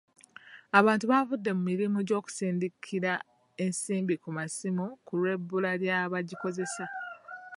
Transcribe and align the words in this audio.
Abantu 0.79 1.05
bavudde 1.11 1.49
mu 1.57 1.61
mirimu 1.69 1.99
gy'okusindikira 2.07 3.13
ensimbi 3.65 4.15
ku 4.23 4.29
masimu 4.37 4.85
ku 5.05 5.13
lw'ebbula 5.19 5.71
ly'abagikozesa. 5.81 6.85